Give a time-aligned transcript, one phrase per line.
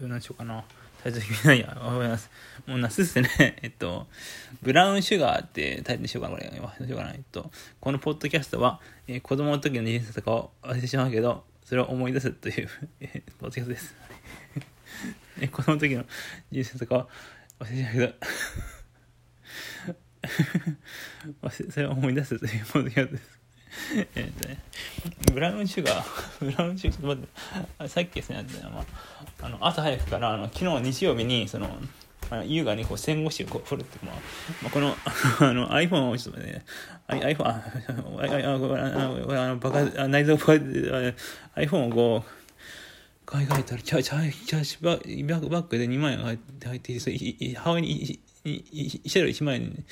[0.00, 0.64] どうなんしようかな。
[1.02, 1.78] タイトル決めないや。
[1.78, 2.30] わかります。
[2.66, 3.28] もう夏っすね。
[3.60, 4.06] えっと、
[4.62, 6.48] ブラウンシュガーってタイトルにしようかな、これ。
[6.48, 7.12] 忘れしようかな。
[7.12, 12.68] えっと、このポッドキャストは、えー、子供の時の人生とかを忘れてしまうけど、それを思い出すという、
[13.00, 13.94] えー、ポッドキャストです。
[15.40, 16.06] えー、子供の時の
[16.50, 17.10] 人生とかを
[17.58, 18.14] 忘れてしまうけど
[21.70, 23.40] それを思い出すというポッドキャストです。
[24.16, 24.58] えっとね、
[25.32, 26.04] ブラウンシュガー、
[26.44, 27.26] ブラウンシュガー、ちょっと待っ
[27.78, 31.68] て、さっきですね、まあ、あの朝早くから、あの昨日日曜日に、その、
[32.44, 34.14] 優雅にこう戦後史をこう掘るって、まあ、
[34.62, 34.94] まあ、この
[35.40, 36.64] あの iPhone をちょっとね、
[37.08, 37.92] iPhone、あ、あ
[39.48, 42.30] の、バカ、内臓バカ、iPhone をこう、
[43.26, 46.38] 海外たら、チャチャチャーシバッバッグで2万円入っ
[46.80, 49.84] ていて、母親に慰謝料1万円、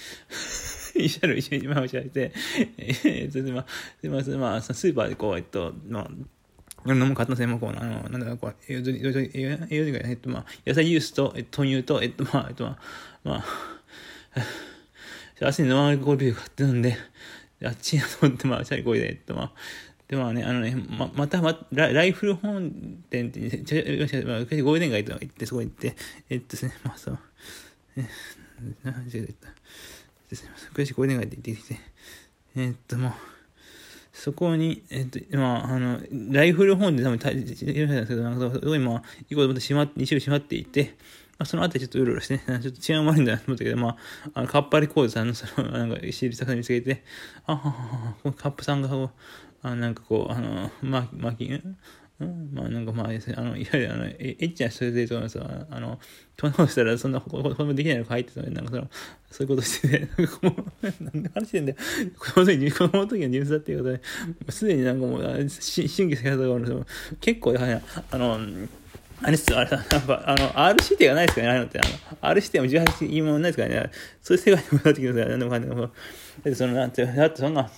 [0.98, 2.32] 慰謝料1万円支払って、
[2.78, 3.66] えー、それでまあ、
[4.02, 6.08] でまあ、まあ、スーパーでこう、えっと、まあ、
[6.86, 12.76] 飲む買った専門コーナーの、なんだこう、栄養栄養士が、えっと、まあ、野菜ジュースと、えっと、豆乳と、えっと、まあ、えっと、まあ、
[13.24, 13.44] ま
[15.42, 16.96] あ、足にノンアルコールビール買って飲んで、
[17.64, 19.52] あっちやと思って、まあ、チャイコイで、えっと、まあ、
[20.08, 22.70] で、まあね、あのね、ま、また、ま、ラライフル本
[23.10, 25.94] 店って、ちょ、まあ、ゴールデン街とか行って、そこ行って、
[26.30, 27.18] えっとですね、まあそう、
[27.96, 28.08] え、
[28.84, 29.48] な、間違えた？
[30.36, 31.80] すみません、悔しいゴールデン街って言ってきて、
[32.56, 33.12] えっと、もう、
[34.12, 40.96] そこに、えっと、まあ、の、ライフル本で多分、いらっしゃるんですけど、なんか、そこに、まあ、行こうと思ってしまって、2種類閉まっていて、
[41.38, 43.96] まあ、その後ちょっとうろうろしてね、ちょっと治安悪いんだなと思ったけど、まあ、
[44.34, 47.04] あの、カッパリコードさんの、その、なんか、知りたく見つけて、
[47.46, 49.10] あははは、このカップさんが、
[49.62, 51.48] あなんかこう、あの、ま、まき、
[52.20, 56.00] うん、まあなんかまあ、あの、いわゆるあの、エッチな人でとかさ、あの、
[56.36, 58.88] トナしたらそんな子供できないのか入ってたのに、なんかその、
[59.30, 61.78] そういうことしてて、なんかもう、なんで話してんだよ。
[62.18, 64.02] 子供の時に、子供の時はニュースだっていうことで、
[64.50, 66.86] すでになんかもう、新規生活がある
[67.20, 68.40] 結構、やあの、
[69.22, 71.80] あれっすあれやっぱ、あの、R 指定がないですかね、ああいうのって。
[71.80, 71.88] あの、
[72.20, 73.90] R 指定も18言い物ないですからね。
[74.22, 75.30] そういう世界にもなってきてください。
[75.30, 75.80] なんでもかんでも。
[75.82, 75.90] だっ
[76.44, 77.70] てその、なんて、だってそんな、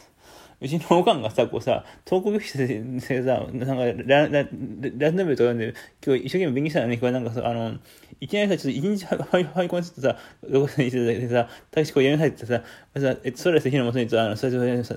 [0.62, 7.78] うちのおかんがさ、こうさ、東国室でさ、なんかラ、ラ、ランドベルとかで、今日一生懸命勉強したのに、これなんかさ、あの、
[8.20, 12.62] いきなりさ、ちょっと一日ハイコンするとさ、どこかにてさ、大使こうやめなさいってさ、
[13.00, 14.94] さ、えっと、それはさ、ひのもとにと、あの、最初、さ、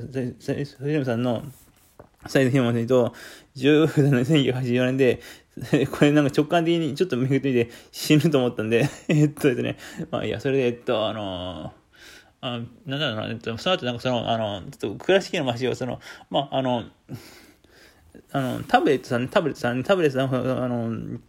[0.53, 1.43] ひのさんの、
[2.27, 3.13] 最初ひのもとにと、
[3.55, 5.21] 1年1 9 8 4年で、
[5.91, 9.77] これなんか直感的にちょっと巡ってみて死ぬと思ったんで、えっとですね、
[10.11, 11.82] まあいや、それで、えっと、あのー
[12.45, 16.83] あなんだろうな、えっと、その後なんかその、あの、ちょっと倉敷の街を、その、まあ、あの、
[18.33, 21.19] あの、タブレットさん、タブレットさん、タブレットさん、あの、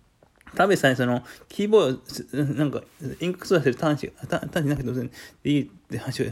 [0.56, 2.82] タブレットさんにその、キーボード、なんか、
[3.20, 6.26] インク操作する端子、端子なくてどうせいいって話を、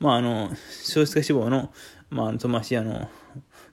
[0.00, 0.50] まあ、あの、
[0.82, 1.72] 少子化志望の、
[2.10, 3.08] まあ、友達、あの、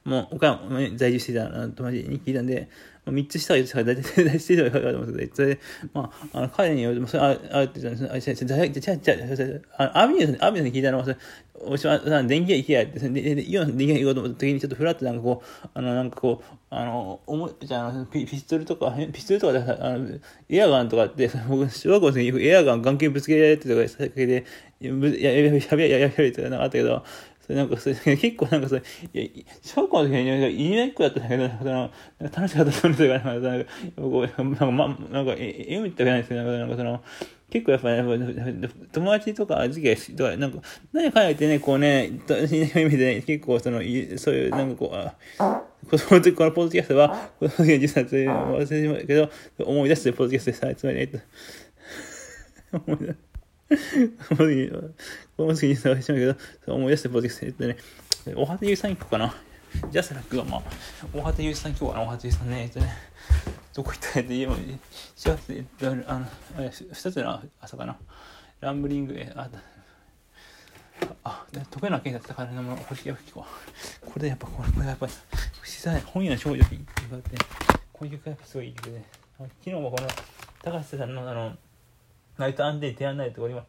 [0.04, 2.70] もう、岡山に在住していた友達に聞いたんで、
[3.06, 5.60] 3つ下が4つ下が大体、大体大体、大体、大体、大体んですけど、それで、
[5.94, 11.18] まあ、あの彼によると、それ、あ、あ、って言ったら、あ、違う違う違う違う、あ、アミューズ、アミューズに聞いたのは、それ、
[11.64, 24.46] おしまさん、電気屋行けやって、で、で、イオン電気屋行こうと思った時に、ちょっとフラットなんかこう、あの、なんかこう、あの、おもちゃのピ、ピストルとか、ピストルとかで、あの、エアガンとかって、僕、小学校の時によくエアガン、眼球ぶつけられてとか、さっきで、
[24.80, 27.04] やべやべやべやべとかなんかあったけど、
[27.42, 37.02] それなんかそれ、結構なんかそれ、いや、小学校の時に言いにくくだったんだけど、その、楽しかったと思うんですよ、なんか、なんか、ま、なんか、え、みたいないですけど、なんかその、
[37.52, 40.60] 結構やっぱね、友達とか、時期とか、なんか、
[40.94, 49.30] 何か言ってね、こうね、意味でね、結構その、そういう、なんかこう、あ子供の時、このポッドキャストは、子供の時の実際忘れてしまうけど、
[49.66, 51.20] 思い出してポッドキャストでさ、つまり、えっと、
[52.88, 53.31] 思い出この時、
[55.38, 57.78] この時に探してるけど、思い出してプロジェクトやってね、
[58.36, 59.34] 大畑優さん行こうかな。
[59.90, 60.62] ジャスラックはまあ、
[61.14, 62.94] 大畑優さん行こうかな、大畑優さんね、えっとね、
[63.74, 64.80] どこ行ったやって言えば、4
[65.38, 66.26] 月、えっと、あの、
[66.58, 67.98] 2つの朝かな。
[68.60, 69.50] ランブリング、え、あ、
[71.24, 73.48] あ、得意な県だったからなもの、これ、やっぱ、こ
[74.18, 76.78] れでやっぱ、これ、これやっぱ、不自然、本屋の少女に言
[77.12, 77.38] われて、
[77.94, 79.02] こういう曲やっぱすごいいい曲で、
[79.38, 80.08] 昨日もこの、
[80.64, 81.58] 高橋さんのあの、
[82.42, 83.64] ナイトアンデー提案ナイトこれ今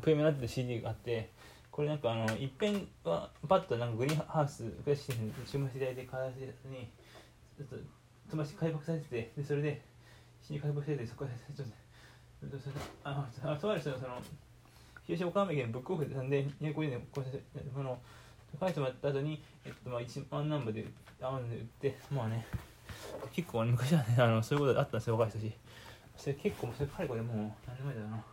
[0.00, 1.30] プレミアになってる CD があって
[1.70, 6.88] これなんかあの一辺はパッとなんかグリーンハウスクラシックに注文していただいて開発に
[7.56, 7.76] ちょっと
[8.28, 9.80] 飛ばし開幕されててでそれで
[10.42, 12.74] CD 開幕しててそこでちょっとそれ
[13.04, 14.18] あのとある人のその
[15.06, 17.22] 東岡山県ブックオフで3で250年こ
[17.80, 17.96] の
[18.58, 20.86] 高い人もやった後に、えっと、まあ1万ナンバーで
[21.20, 22.44] ダウンで売ってまあね
[23.32, 25.56] 結構昔はねあのそういうことあったんですよ若い人たち。
[26.16, 27.36] それ結構それ彼これもう
[27.66, 28.24] 何年前だよな。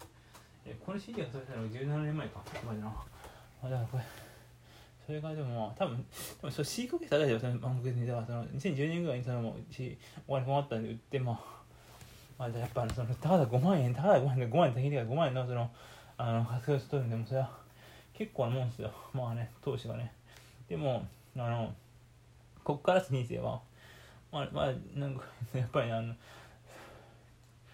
[0.66, 2.44] えこの CD が撮れたのが17年前か。
[2.66, 2.94] 前だな。
[3.64, 4.04] あだからこれ
[5.06, 6.04] それがでも多分で
[6.44, 9.98] もそれ C かけたら大丈夫その番組でだからその2010年ぐらいにそのし
[10.28, 11.64] お金困ったんで売ってまあ
[12.38, 15.70] まあ、やっぱそのただ5万円ただ5万円5万円的には5万円のその
[16.18, 17.50] あの活用しとるんでもそれは
[18.14, 18.92] 結構なもんですよ。
[19.14, 20.12] まあね投資がね。
[20.68, 21.74] でもあの
[22.64, 23.62] こっから人生は
[24.32, 26.14] まあまあなんかやっぱりあの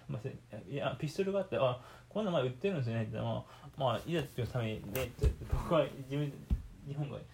[0.10, 0.28] まあ、
[0.70, 1.80] いやピストルがあってあ
[2.10, 5.12] こんな前売ってるんですよねってまあまあいざっていうためにね
[5.52, 6.34] 僕は自分
[6.88, 7.26] 日本がやっ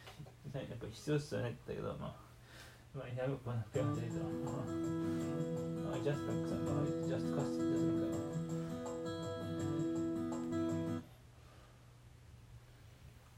[0.54, 2.26] ぱり必要ですよねって言ったけどまあ
[2.96, 4.24] まあ、やるかなって感じですよ。
[4.24, 6.72] まあ、ジャスタックさんが、
[7.06, 7.96] ジャストカスジャスタ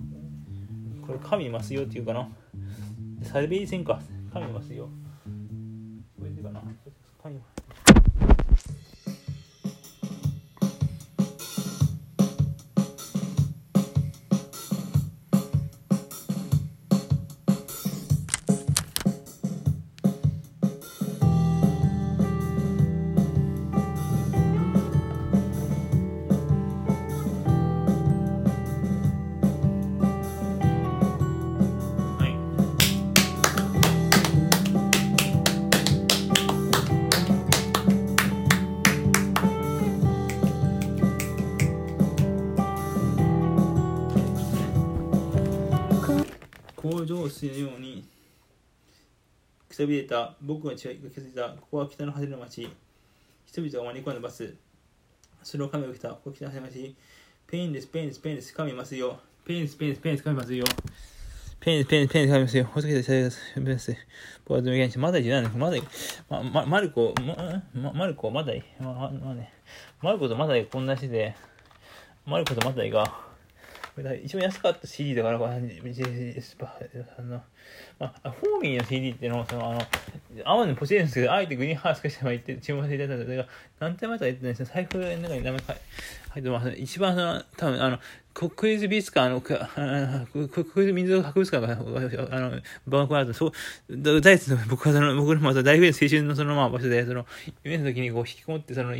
[0.04, 0.12] ッ
[1.02, 2.30] クこれ神いますよっていうかな。
[3.24, 4.00] サルベリ戦か。
[4.32, 4.90] 神いますよ。
[47.28, 48.08] 工場水のように
[49.70, 52.70] くたびれた僕が気づいたここは北の果ての町
[53.46, 54.56] 人々が招き込んだバス
[55.44, 56.96] それを神が来たここは北の果ての町
[57.50, 59.20] ペインです、ペインです、ペインです、神いますよ。
[59.46, 60.66] ペインです、ペインです、ペインです、神いますよ。
[61.62, 62.66] ペインです、ペインです、ペインです、神ますよ。
[62.66, 63.76] ほっとけて、さよなら。
[64.44, 65.84] 僕はどうもまだいないのまだい、
[66.30, 69.54] ま、ま、マルコ、ま、ま、マルコ、まだい、ま、ま、まね、
[70.02, 71.36] マルコとまだいこんなしてて、
[72.26, 73.14] マルコとまだいが、
[74.14, 75.50] 一番安かった CD だから、まあ
[77.22, 77.42] の、
[78.00, 79.82] まあ、フォーミーの CD っていうのは、その、あの、
[80.46, 83.48] 青のポチるんですけど、あえてグリーンハウスかしても言って、注文していただいたんですが、
[83.80, 84.72] 何点前か言ってないですね。
[84.74, 85.76] 財布の中に名前書い
[86.42, 86.70] てます。
[86.78, 88.00] 一番その、多分あの、
[88.38, 89.42] 国立美術館、あの、
[90.32, 92.52] 国立民族博物館が、あの、
[92.86, 93.52] バンクアート、そう、
[93.90, 97.26] 大好き、僕はその、僕のまた大学青春のそのまま場所で、その、
[97.64, 98.94] 夢の時にこう引きこもって、その、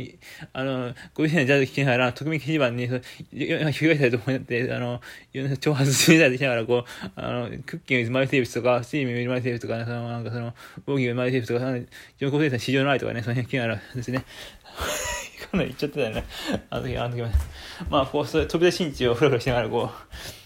[0.52, 5.00] あの、ご自身のジャズ聴きながら、特命掲示板に、その、被害者と思って、あの、
[5.32, 10.52] 挑発してたりしながら、こう、あの、クッキングマイセーブスとか、スチームマイセーブスとか、その、なんかその、
[10.84, 11.78] ボーギーマイセーブスとか、
[12.18, 14.24] ジョンコ生産市場の愛とかね、その辺聞きながらですね、
[15.50, 16.24] かなり言っちゃってたよね。
[16.70, 17.22] あの時、あの時。
[17.90, 19.88] まあ、こう、そ飛び出しんちをふらふらしながら、こう、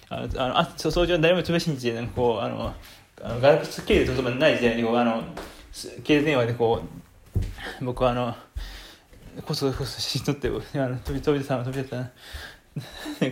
[0.08, 2.74] あの、あの、あ掃除は誰も飛び出しんちで、なんかこう、あの、
[3.22, 5.22] あのガラクス経由とかない時代に、こう、あの、
[5.72, 6.82] 携帯電話でこ
[7.80, 8.36] う、僕はあの、
[9.46, 12.10] こそこそ写真撮って、あの飛び飛び出た、飛び出た。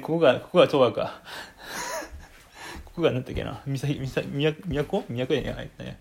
[0.01, 1.23] ここが、ここが東和か。
[2.85, 5.99] ここがなんだっけな、みさ、みさ、みや、都都やないね。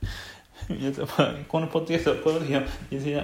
[1.48, 2.62] このポッドキャスト、この時の、
[2.92, 3.19] 別に、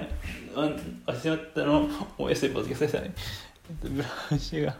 [1.06, 1.88] 始まったの
[2.18, 3.14] を S でポッドキャストでしたね。
[3.82, 4.74] ブラシが、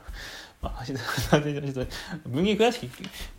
[0.60, 0.82] まあ、
[2.26, 2.90] 文芸倉敷、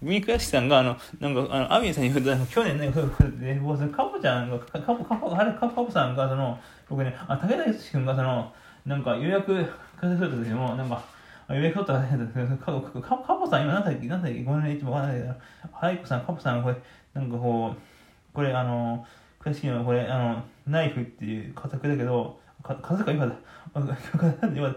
[0.02, 6.58] 文芸倉敷さんが、あの、なんか、あの、アミンさんに言うと、去年ね、で、僕、カポちゃんが、カポ、カポ、あれ、カポさんが、その、
[6.88, 8.54] 僕ね、あ、武田康君が、その、
[8.86, 9.54] なんか、予約、
[10.00, 11.04] 開設するときも、なんか、
[11.50, 12.00] 予約取ったら、
[13.02, 15.36] カポさん、今、なんだっけ、なんだっけ、ごめんね、いつもわかんないけど、
[15.74, 16.76] ハイコさん、カポさん、これ、
[17.14, 17.97] なんかこう、
[18.38, 19.04] これあの
[19.40, 23.34] 詳しいのはこれあのナイフっていう家族だけどか家族か今だ。
[23.74, 24.76] 今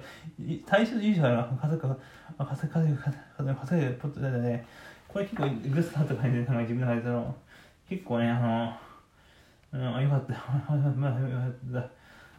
[0.65, 1.97] 大衆優勝な家族か
[2.39, 4.67] 家族家族家族家族ポットだね
[5.07, 7.35] これ結構グスなとかに自分の中でその
[7.87, 11.07] 結構ねあのうんあよかったあよかった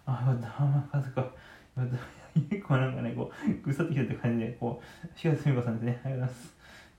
[0.08, 1.28] あよかった家族かよ
[1.76, 1.88] かっ
[2.34, 6.36] た結構なんかねこうぐさってきたって感じでこう4月美子さんですねありがとう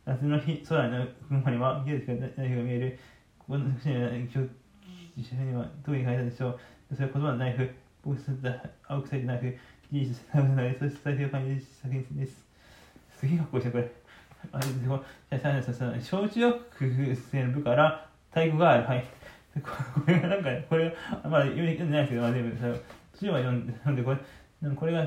[0.06, 2.98] ございます夏の日空の雲には家ですが何が見える
[3.48, 4.38] この節には、今日、
[5.16, 6.94] 実際には、どういう書いたでしょう。
[6.94, 7.68] それは言葉のナイフ、
[8.04, 9.58] 僕された青臭いナイフ、
[9.92, 12.44] 事実、サムナイフ、そして再生を感じる作品です。
[13.18, 13.92] すげえかっこいいですこれ。
[14.52, 18.84] あれ、でも、じゃあ、さあさあ小中学生の部から太鼓がある。
[18.84, 19.04] はい。
[19.62, 19.70] こ
[20.06, 22.72] れがなんか、これ、まだ読んでないですけど、まあ、全部、それ、
[23.12, 24.18] 途中は読んで、なんで、これ、
[24.74, 25.06] これが、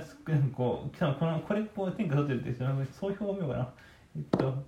[0.53, 3.69] こう、この、これ、こう、天下取ってるって、そういう表を見ようかな。
[4.17, 4.63] えっと、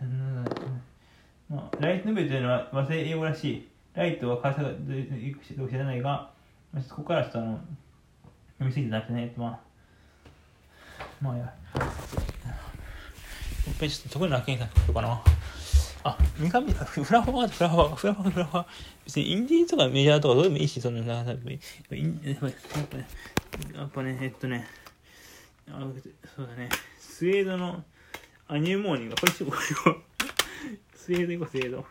[0.00, 0.50] なんだ
[1.52, 3.68] まあ、ライトノベルというのは和製英語らしい。
[3.92, 6.30] ライトは会社がどういうか知らないが、
[6.88, 7.60] ここからちょっとあの、
[8.58, 9.60] 読みすぎてなくてね、まあ、
[11.20, 11.44] まあや。
[11.44, 11.54] もっ
[13.78, 15.22] ぺんちょっと特に楽になってくかな。
[16.04, 18.66] あ、三上、フラフォーフラフォーフラフォーフラフォー
[19.04, 21.60] 別にインディーとかメジャーとかどうでもいいし、そんな、やっぱね、
[23.74, 24.66] やっぱね、えっとね、
[25.68, 25.86] あ
[26.34, 27.84] そうだね、スウェードの
[28.48, 29.96] アニューモーニング、これ、これ、
[30.94, 31.84] スウェード行こ、スウェード。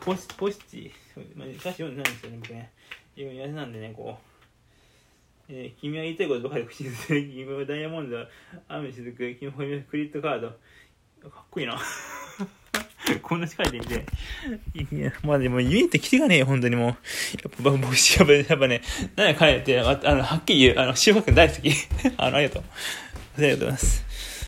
[0.00, 0.92] ポス、ポスチ、
[1.36, 2.72] まあ、歌詞読んでないんですよね、僕ね。
[3.16, 4.32] 今、やつなんでね、こう。
[5.48, 7.22] えー、君は言いたいことばかり口にする。
[7.22, 8.16] 君はダイヤモンド、
[8.68, 9.56] 雨しずく、君は
[9.88, 10.48] クリットカード。
[10.48, 10.56] か
[11.28, 11.78] っこいいな。
[13.22, 14.06] こんな近いで見て。
[14.94, 16.86] いや、まあでも、夢ってキリがねえよ、本当にもう。
[16.88, 16.96] やっ
[17.50, 17.80] ぱ、僕、や
[18.24, 18.82] っぱ、やっぱね、
[19.16, 21.70] 何やかんやって、あの、はっきり言う、あの、塩川君大好き。
[22.16, 22.64] あの、ありがとう。
[23.38, 24.11] ありがとうございます。